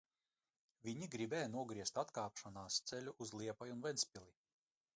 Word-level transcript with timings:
Viņi 0.87 1.09
gribēja 1.15 1.51
nogriezt 1.57 2.01
atkāpšanās 2.05 2.81
ceļu 2.93 3.13
uz 3.27 3.37
Liepāju 3.41 3.79
un 3.79 3.87
Ventspili. 3.87 4.35